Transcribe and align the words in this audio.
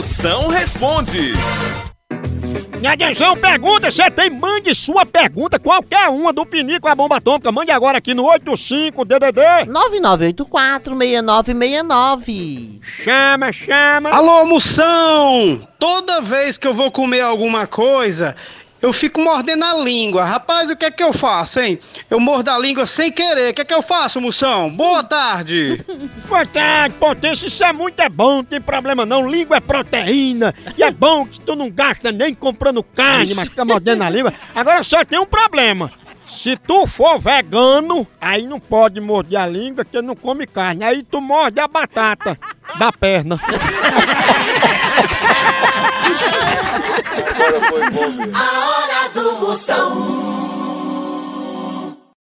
Moção 0.00 0.46
responde. 0.48 1.18
E 2.08 3.10
pergunta, 3.38 3.90
você 3.90 4.10
tem, 4.10 4.30
mande 4.30 4.74
sua 4.74 5.04
pergunta, 5.04 5.58
qualquer 5.58 6.08
uma 6.08 6.32
do 6.32 6.46
Pinico 6.46 6.88
a 6.88 6.94
Bomba 6.94 7.18
Atômica, 7.18 7.52
mande 7.52 7.70
agora 7.70 7.98
aqui 7.98 8.14
no 8.14 8.24
85DDD 8.24 9.66
9984-6969 10.40 12.80
Chama, 12.82 13.52
chama 13.52 14.08
Alô, 14.08 14.46
Moção! 14.46 15.68
Toda 15.78 16.22
vez 16.22 16.56
que 16.56 16.66
eu 16.66 16.72
vou 16.72 16.90
comer 16.90 17.20
alguma 17.20 17.66
coisa, 17.66 18.34
eu 18.82 18.92
fico 18.94 19.20
mordendo 19.20 19.64
a 19.64 19.74
língua. 19.74 20.24
Rapaz, 20.24 20.70
o 20.70 20.76
que 20.76 20.86
é 20.86 20.90
que 20.90 21.02
eu 21.02 21.12
faço, 21.12 21.60
hein? 21.60 21.78
Eu 22.10 22.18
mordo 22.18 22.48
a 22.50 22.58
língua 22.58 22.86
sem 22.86 23.12
querer. 23.12 23.50
O 23.50 23.54
que 23.54 23.60
é 23.60 23.64
que 23.64 23.74
eu 23.74 23.82
faço, 23.82 24.20
moção? 24.20 24.70
Boa 24.74 25.02
tarde! 25.04 25.84
Boa 26.28 26.46
tarde, 26.46 26.94
potência. 26.98 27.46
Isso 27.46 27.62
é 27.64 27.72
muito 27.72 28.00
é 28.00 28.08
bom, 28.08 28.36
não 28.36 28.44
tem 28.44 28.60
problema 28.60 29.04
não. 29.04 29.28
Língua 29.28 29.56
é 29.58 29.60
proteína. 29.60 30.54
E 30.78 30.82
é 30.82 30.90
bom 30.90 31.26
que 31.26 31.40
tu 31.42 31.54
não 31.54 31.70
gasta 31.70 32.10
nem 32.10 32.34
comprando 32.34 32.82
carne, 32.82 33.34
mas 33.34 33.48
fica 33.50 33.64
mordendo 33.66 34.02
a 34.02 34.08
língua. 34.10 34.32
Agora 34.54 34.82
só 34.82 35.04
tem 35.04 35.18
um 35.18 35.26
problema. 35.26 35.92
Se 36.26 36.56
tu 36.56 36.86
for 36.86 37.18
vegano, 37.18 38.06
aí 38.20 38.46
não 38.46 38.60
pode 38.60 39.00
morder 39.00 39.40
a 39.40 39.46
língua 39.46 39.84
porque 39.84 40.00
não 40.00 40.14
come 40.16 40.46
carne. 40.46 40.84
Aí 40.84 41.02
tu 41.02 41.20
morde 41.20 41.60
a 41.60 41.68
batata 41.68 42.38
da 42.78 42.90
perna. 42.92 43.38
foi 47.70 47.88
bom 47.90 48.34
A 48.34 48.68
hora 48.68 49.08
do 49.14 49.49